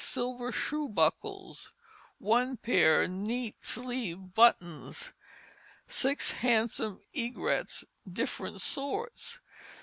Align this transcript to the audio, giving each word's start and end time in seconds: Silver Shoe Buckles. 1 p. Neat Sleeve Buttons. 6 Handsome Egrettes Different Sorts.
Silver 0.03 0.51
Shoe 0.51 0.89
Buckles. 0.89 1.73
1 2.17 2.57
p. 2.57 3.05
Neat 3.05 3.63
Sleeve 3.63 4.33
Buttons. 4.33 5.13
6 5.85 6.31
Handsome 6.31 7.01
Egrettes 7.13 7.83
Different 8.11 8.61
Sorts. 8.61 9.41